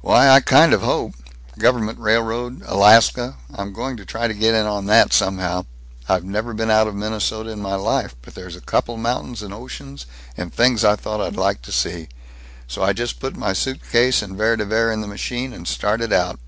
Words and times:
"Why, 0.00 0.30
I 0.30 0.40
kind 0.40 0.72
of 0.72 0.80
hope 0.80 1.12
Government 1.58 1.98
railroad, 1.98 2.62
Alaska. 2.64 3.34
I'm 3.52 3.74
going 3.74 3.98
to 3.98 4.06
try 4.06 4.26
to 4.26 4.32
get 4.32 4.54
in 4.54 4.64
on 4.64 4.86
that, 4.86 5.12
somehow. 5.12 5.66
I've 6.08 6.24
never 6.24 6.54
been 6.54 6.70
out 6.70 6.86
of 6.86 6.94
Minnesota 6.94 7.50
in 7.50 7.60
my 7.60 7.74
life, 7.74 8.16
but 8.22 8.34
there's 8.34 8.58
couple 8.60 8.96
mountains 8.96 9.42
and 9.42 9.52
oceans 9.52 10.06
and 10.34 10.50
things 10.50 10.82
I 10.82 10.96
thought 10.96 11.20
I'd 11.20 11.36
like 11.36 11.60
to 11.60 11.72
see, 11.72 12.08
so 12.66 12.82
I 12.82 12.94
just 12.94 13.20
put 13.20 13.36
my 13.36 13.52
suitcase 13.52 14.22
and 14.22 14.34
Vere 14.34 14.56
de 14.56 14.64
Vere 14.64 14.90
in 14.90 15.02
the 15.02 15.06
machine, 15.06 15.52
and 15.52 15.68
started 15.68 16.10
out. 16.10 16.40